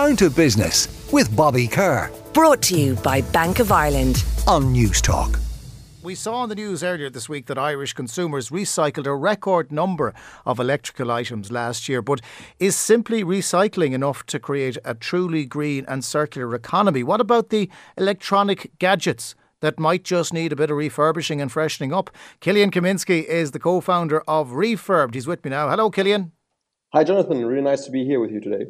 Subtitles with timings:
[0.00, 2.10] Down to Business with Bobby Kerr.
[2.32, 5.38] Brought to you by Bank of Ireland on Newstalk.
[6.02, 10.14] We saw in the news earlier this week that Irish consumers recycled a record number
[10.46, 12.00] of electrical items last year.
[12.00, 12.22] But
[12.58, 17.02] is simply recycling enough to create a truly green and circular economy?
[17.02, 19.34] What about the electronic gadgets?
[19.60, 22.08] That might just need a bit of refurbishing and freshening up.
[22.40, 25.12] Kilian Kaminski is the co founder of Refurbed.
[25.12, 25.68] He's with me now.
[25.68, 26.30] Hello, Kilian.
[26.94, 27.44] Hi, Jonathan.
[27.44, 28.64] Really nice to be here with you today.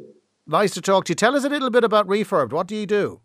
[0.50, 1.14] Nice to talk to you.
[1.14, 2.50] Tell us a little bit about Refurbed.
[2.50, 3.20] What do you do?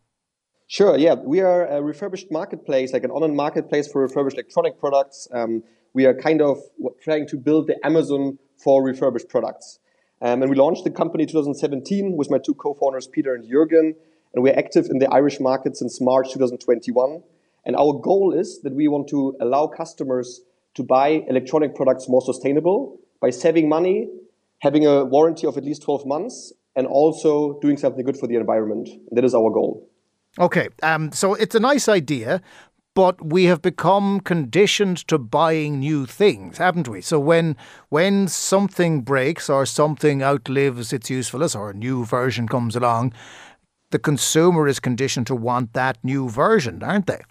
[0.68, 0.96] Sure.
[0.96, 5.28] Yeah, we are a refurbished marketplace, like an online marketplace for refurbished electronic products.
[5.32, 5.64] Um,
[5.96, 6.60] we are kind of
[7.04, 9.80] trying to build the Amazon for refurbished products.
[10.22, 13.96] Um, and we launched the company in 2017 with my two co-founders, Peter and Jürgen.
[14.36, 17.24] And we're active in the Irish market since March 2021.
[17.66, 20.42] And our goal is that we want to allow customers
[20.76, 24.10] to buy electronic products more sustainable by saving money,
[24.60, 28.36] having a warranty of at least 12 months, and also doing something good for the
[28.36, 28.90] environment.
[29.12, 29.90] That is our goal.
[30.40, 32.42] Okay, um, so it's a nice idea,
[32.94, 37.02] but we have become conditioned to buying new things, haven't we?
[37.02, 37.56] So when
[37.90, 43.14] when something breaks or something outlives its usefulness or a new version comes along,
[43.92, 47.22] the consumer is conditioned to want that new version, aren't they?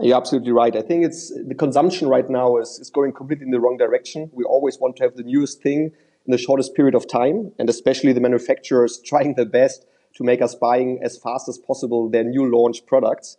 [0.00, 0.74] You're absolutely right.
[0.74, 4.30] I think it's the consumption right now is, is going completely in the wrong direction.
[4.32, 5.92] We always want to have the newest thing
[6.30, 10.40] in the shortest period of time, and especially the manufacturers trying their best to make
[10.40, 13.36] us buying as fast as possible their new launch products.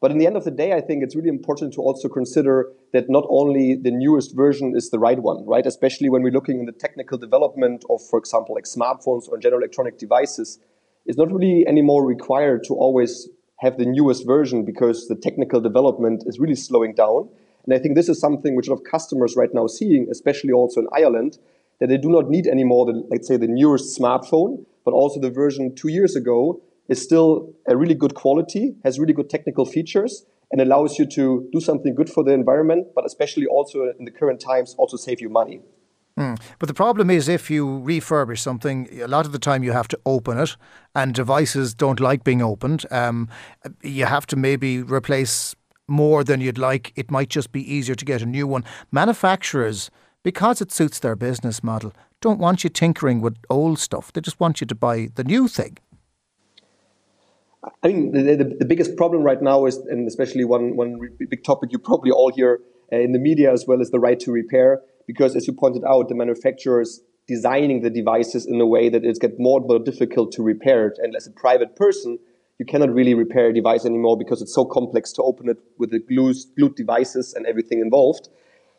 [0.00, 2.72] But in the end of the day, I think it's really important to also consider
[2.92, 5.64] that not only the newest version is the right one, right?
[5.64, 9.60] Especially when we're looking in the technical development of, for example, like smartphones or general
[9.60, 10.58] electronic devices,
[11.06, 13.28] it's not really anymore required to always
[13.60, 17.28] have the newest version because the technical development is really slowing down.
[17.64, 20.50] And I think this is something which a lot of customers right now seeing, especially
[20.50, 21.38] also in Ireland,
[21.82, 25.30] that they do not need anymore the, let's say, the newest smartphone, but also the
[25.30, 30.24] version two years ago is still a really good quality, has really good technical features,
[30.52, 34.12] and allows you to do something good for the environment, but especially also in the
[34.12, 35.60] current times, also save you money.
[36.16, 36.40] Mm.
[36.60, 39.88] But the problem is, if you refurbish something, a lot of the time you have
[39.88, 40.56] to open it,
[40.94, 42.86] and devices don't like being opened.
[42.92, 43.28] Um,
[43.82, 45.56] you have to maybe replace
[45.88, 46.92] more than you'd like.
[46.94, 48.64] It might just be easier to get a new one.
[48.92, 49.90] Manufacturers,
[50.22, 54.12] because it suits their business model, don't want you tinkering with old stuff.
[54.12, 55.78] They just want you to buy the new thing.
[57.82, 61.44] I mean, the, the, the biggest problem right now is, and especially one, one big
[61.44, 62.60] topic you probably all hear
[62.92, 64.80] uh, in the media as well, is the right to repair.
[65.06, 69.18] Because as you pointed out, the manufacturers designing the devices in a way that it's
[69.18, 70.98] get more and more difficult to repair it.
[71.00, 72.18] And as a private person,
[72.58, 75.90] you cannot really repair a device anymore because it's so complex to open it with
[75.90, 78.28] the glued, glued devices and everything involved.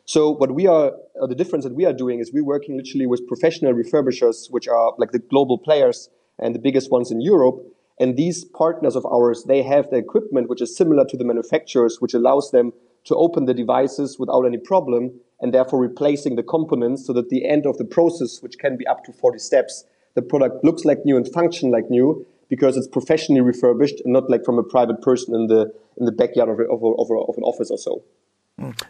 [0.06, 3.06] So what we are, uh, the difference that we are doing is we're working literally
[3.06, 7.56] with professional refurbishers, which are like the global players and the biggest ones in Europe.
[7.98, 12.00] And these partners of ours, they have the equipment which is similar to the manufacturers,
[12.00, 12.72] which allows them
[13.04, 17.48] to open the devices without any problem and therefore replacing the components so that the
[17.48, 21.04] end of the process, which can be up to 40 steps, the product looks like
[21.04, 25.00] new and function like new because it's professionally refurbished and not like from a private
[25.00, 27.78] person in the in the backyard of, a, of, a, of, of an office or
[27.78, 28.02] so.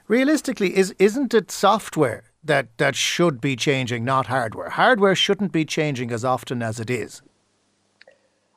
[0.09, 4.71] Realistically, is isn't it software that that should be changing, not hardware?
[4.71, 7.23] Hardware shouldn't be changing as often as it is.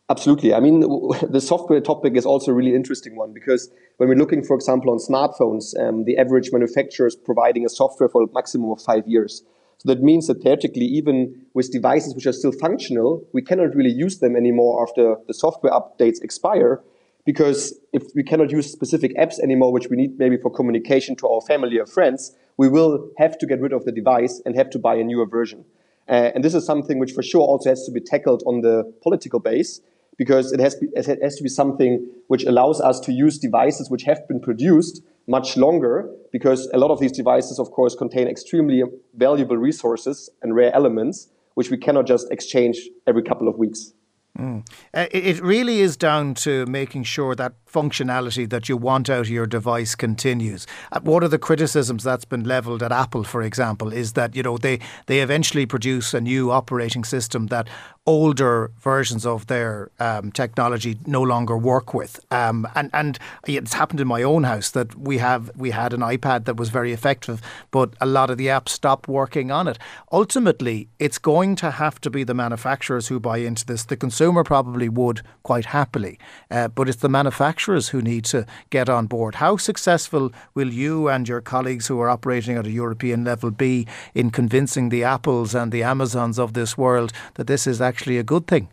[0.10, 0.54] Absolutely.
[0.54, 0.82] I mean,
[1.30, 4.92] the software topic is also a really interesting one because when we're looking, for example,
[4.92, 9.08] on smartphones, um, the average manufacturer is providing a software for a maximum of five
[9.08, 9.44] years.
[9.80, 13.92] So that means that theoretically, even with devices which are still functional, we cannot really
[13.92, 16.82] use them anymore after the software updates expire
[17.28, 21.28] because if we cannot use specific apps anymore, which we need maybe for communication to
[21.28, 24.70] our family or friends, we will have to get rid of the device and have
[24.70, 25.66] to buy a newer version.
[26.08, 28.90] Uh, and this is something which for sure also has to be tackled on the
[29.04, 29.82] political base
[30.18, 33.90] because it has, be, it has to be something which allows us to use devices
[33.90, 38.30] which have been produced much longer because a lot of these devices, of course, contain
[38.30, 38.84] extremely
[39.16, 43.92] valuable resources and rare elements which we cannot just exchange every couple of weeks.
[44.38, 44.68] Mm.
[44.94, 49.30] Uh, it really is down to making sure that functionality that you want out of
[49.30, 50.68] your device continues.
[50.92, 54.44] Uh, one of the criticisms that's been levelled at Apple, for example, is that you
[54.44, 57.68] know they they eventually produce a new operating system that
[58.06, 62.20] older versions of their um, technology no longer work with.
[62.32, 66.02] Um, and and it's happened in my own house that we have we had an
[66.02, 67.42] iPad that was very effective,
[67.72, 69.78] but a lot of the apps stopped working on it.
[70.12, 73.84] Ultimately, it's going to have to be the manufacturers who buy into this.
[73.86, 73.98] The
[74.28, 76.20] consumer probably would quite happily,
[76.52, 79.36] uh, but it's the manufacturers who need to get on board.
[79.36, 83.88] How successful will you and your colleagues who are operating at a European level be
[84.14, 88.24] in convincing the Apples and the Amazons of this world that this is actually a
[88.24, 88.68] good thing?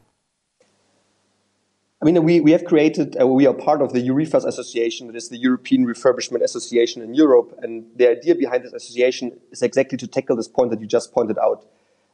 [2.02, 5.16] I mean, we, we have created, uh, we are part of the EUREFAS association, that
[5.16, 7.56] is the European Refurbishment Association in Europe.
[7.62, 11.14] And the idea behind this association is exactly to tackle this point that you just
[11.14, 11.64] pointed out.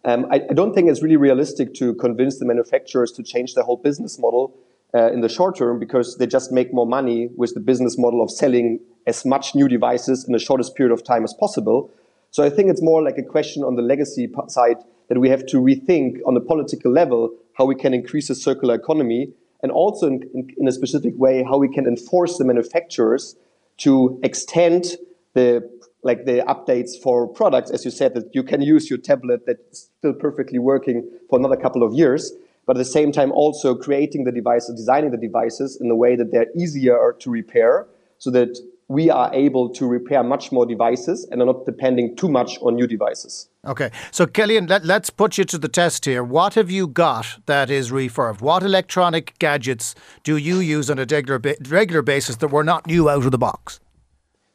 [0.04, 3.64] Um, I, I, don't think it's really realistic to convince the manufacturers to change their
[3.64, 4.54] whole business model
[4.94, 8.22] uh, in the short term because they just make more money with the business model
[8.22, 11.90] of selling as much new devices in the shortest period of time as possible.
[12.30, 15.44] So I think it's more like a question on the legacy side that we have
[15.46, 19.32] to rethink on the political level how we can increase the circular economy
[19.62, 23.36] and also in, in, in a specific way how we can enforce the manufacturers
[23.78, 24.96] to extend
[25.34, 25.68] the
[26.02, 29.90] like the updates for products, as you said, that you can use your tablet that's
[29.98, 32.32] still perfectly working for another couple of years,
[32.66, 36.16] but at the same time also creating the devices, designing the devices in a way
[36.16, 37.86] that they're easier to repair
[38.18, 38.58] so that
[38.90, 42.74] we are able to repair much more devices and are not depending too much on
[42.74, 43.48] new devices.
[43.64, 46.24] Okay, so Kilian, let, us put you to the test here.
[46.24, 48.40] What have you got that is refurbed?
[48.40, 49.94] What electronic gadgets
[50.24, 53.38] do you use on a regular, regular basis that were not new out of the
[53.38, 53.78] box?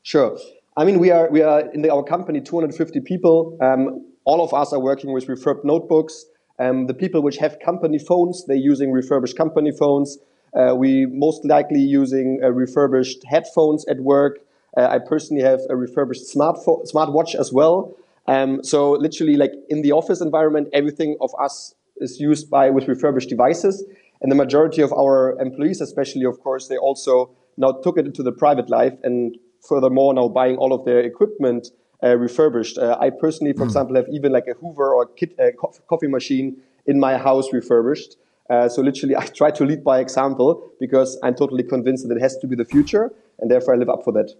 [0.03, 0.38] Sure.
[0.77, 3.57] I mean, we are we are in the, our company 250 people.
[3.62, 6.25] Um, all of us are working with refurbed notebooks.
[6.60, 10.18] Um, the people which have company phones, they're using refurbished company phones.
[10.54, 14.39] Uh, we most likely using uh, refurbished headphones at work.
[14.77, 17.95] Uh, I personally have a refurbished smartphone, smartwatch as well.
[18.28, 22.88] Um, so literally, like in the office environment, everything of us is used by with
[22.89, 23.86] refurbished devices,
[24.21, 28.24] and the majority of our employees, especially, of course, they also now took it into
[28.24, 29.38] the private life, and
[29.68, 31.68] furthermore, now buying all of their equipment
[32.04, 32.78] uh, refurbished.
[32.78, 33.68] Uh, I personally, for mm.
[33.68, 35.10] example, have even like a Hoover or
[35.40, 35.52] a
[35.88, 38.18] coffee machine in my house refurbished.
[38.50, 42.22] Uh, so literally, I try to lead by example because I'm totally convinced that it
[42.22, 44.32] has to be the future, and therefore I live up for that.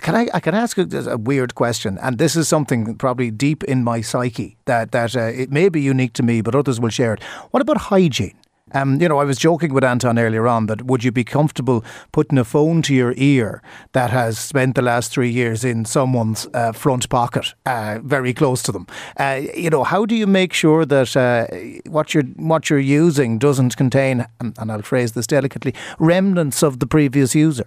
[0.00, 0.28] Can I?
[0.32, 4.00] I can ask a, a weird question, and this is something probably deep in my
[4.00, 7.22] psyche that that uh, it may be unique to me, but others will share it.
[7.50, 8.38] What about hygiene?
[8.74, 11.84] Um, you know, I was joking with Anton earlier on that would you be comfortable
[12.12, 13.62] putting a phone to your ear
[13.92, 18.62] that has spent the last three years in someone's uh, front pocket, uh, very close
[18.64, 18.86] to them?
[19.16, 21.46] Uh, you know, how do you make sure that uh,
[21.88, 26.86] what you're what you're using doesn't contain, and I'll phrase this delicately, remnants of the
[26.86, 27.66] previous user?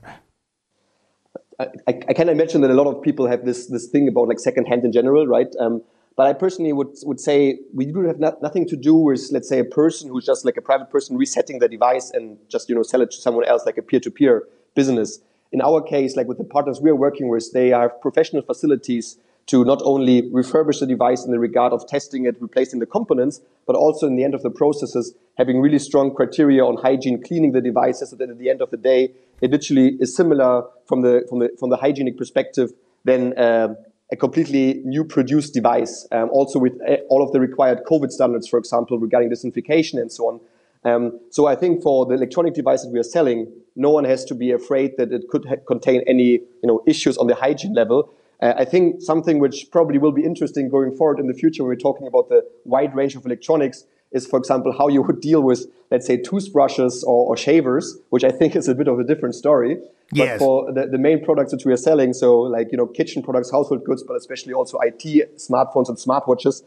[1.60, 4.39] I, I, can imagine that a lot of people have this this thing about like
[4.39, 5.48] secondhand in general, right?
[5.60, 5.81] Um,
[6.17, 9.47] but I personally would, would say we do have not, nothing to do with, let's
[9.47, 12.75] say, a person who's just like a private person resetting the device and just, you
[12.75, 14.43] know, sell it to someone else, like a peer-to-peer
[14.73, 15.19] business.
[15.51, 19.63] In our case, like with the partners we're working with, they have professional facilities to
[19.63, 23.75] not only refurbish the device in the regard of testing it, replacing the components, but
[23.75, 27.61] also in the end of the processes, having really strong criteria on hygiene, cleaning the
[27.61, 31.25] devices so that at the end of the day, it literally is similar from the,
[31.29, 32.73] from the, from the hygienic perspective
[33.05, 33.75] than uh,
[34.12, 38.48] a completely new produced device, um, also with uh, all of the required COVID standards,
[38.48, 40.39] for example, regarding disinfection and so on.
[40.86, 44.24] Um, so I think for the electronic device that we are selling, no one has
[44.25, 48.13] to be afraid that it could contain any you know, issues on the hygiene level.
[48.42, 51.69] Uh, I think something which probably will be interesting going forward in the future when
[51.69, 55.42] we're talking about the wide range of electronics is, for example, how you would deal
[55.42, 59.04] with, let's say, toothbrushes or, or shavers, which I think is a bit of a
[59.04, 59.77] different story.
[60.13, 60.39] Yes.
[60.39, 63.21] But for the, the main products that we are selling, so like, you know, kitchen
[63.21, 66.63] products, household goods, but especially also IT, smartphones and smartwatches,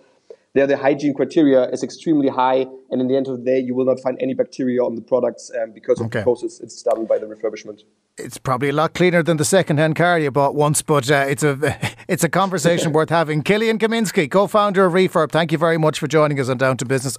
[0.55, 2.67] there the hygiene criteria is extremely high.
[2.91, 5.03] And in the end of the day, you will not find any bacteria on the
[5.03, 6.21] products um, because of okay.
[6.21, 7.83] the process it's done by the refurbishment.
[8.19, 11.43] It's probably a lot cleaner than the second-hand car you bought once, but uh, it's
[11.43, 11.79] a
[12.09, 13.43] it's a conversation worth having.
[13.43, 16.85] Kilian Kaminski, co-founder of Refurb, thank you very much for joining us on Down to
[16.85, 17.17] Business.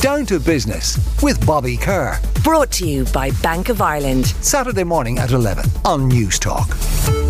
[0.00, 2.20] Down to Business with Bobby Kerr.
[2.44, 4.26] Brought to you by Bank of Ireland.
[4.26, 7.25] Saturday morning at 11 on Newstalk.